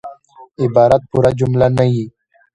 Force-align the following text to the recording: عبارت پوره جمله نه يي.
عبارت 0.63 1.01
پوره 1.09 1.31
جمله 1.39 1.67
نه 1.77 1.85
يي. 1.93 2.05